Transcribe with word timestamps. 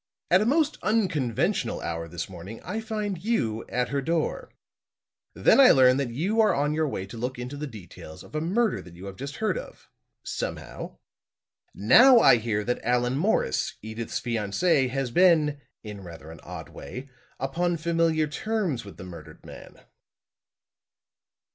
At 0.31 0.41
a 0.41 0.47
most 0.47 0.79
unconventional 0.81 1.79
hour 1.81 2.07
this 2.07 2.27
morning 2.27 2.59
I 2.63 2.81
find 2.81 3.23
you 3.23 3.63
at 3.69 3.89
her 3.89 4.01
door. 4.01 4.51
Then 5.35 5.59
I 5.59 5.69
learn 5.69 5.97
that 5.97 6.09
you 6.09 6.41
are 6.41 6.55
on 6.55 6.73
your 6.73 6.87
way 6.87 7.05
to 7.05 7.19
look 7.19 7.37
into 7.37 7.55
the 7.55 7.67
details 7.67 8.23
of 8.23 8.33
a 8.33 8.41
murder 8.41 8.81
that 8.81 8.95
you 8.95 9.05
had 9.05 9.19
just 9.19 9.35
heard 9.35 9.59
of 9.59 9.91
somehow. 10.23 10.97
Now 11.75 12.17
I 12.17 12.37
hear 12.37 12.63
that 12.63 12.83
Allan 12.83 13.15
Morris, 13.19 13.75
Edyth's 13.83 14.19
fiancé, 14.19 14.89
has 14.89 15.11
been, 15.11 15.61
in 15.83 16.01
rather 16.01 16.31
an 16.31 16.39
odd 16.41 16.69
way, 16.69 17.07
upon 17.39 17.77
familiar 17.77 18.25
terms 18.25 18.83
with 18.83 18.97
the 18.97 19.03
murdered 19.03 19.45
man." 19.45 19.81